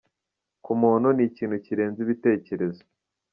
Ku 0.63 0.71
muntu, 0.81 1.07
ni 1.15 1.23
ikintu 1.29 1.55
kirenze 1.65 1.97
ibitekerezo. 2.05 2.81